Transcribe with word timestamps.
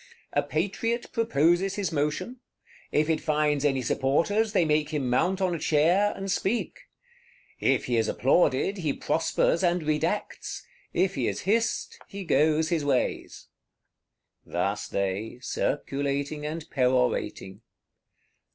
"A 0.33 0.41
Patriot 0.41 1.11
proposes 1.11 1.75
his 1.75 1.91
motion; 1.91 2.39
if 2.91 3.07
it 3.07 3.21
finds 3.21 3.63
any 3.63 3.83
supporters, 3.83 4.51
they 4.51 4.65
make 4.65 4.89
him 4.89 5.11
mount 5.11 5.41
on 5.41 5.53
a 5.53 5.59
chair, 5.59 6.11
and 6.15 6.31
speak. 6.31 6.87
If 7.59 7.85
he 7.85 7.97
is 7.97 8.07
applauded, 8.07 8.77
he 8.79 8.93
prospers 8.93 9.63
and 9.63 9.83
redacts; 9.83 10.63
if 10.91 11.13
he 11.13 11.27
is 11.27 11.41
hissed, 11.41 11.99
he 12.07 12.23
goes 12.23 12.69
his 12.69 12.83
ways." 12.83 13.49
Thus 14.43 14.87
they, 14.87 15.37
circulating 15.39 16.47
and 16.47 16.67
perorating. 16.71 17.61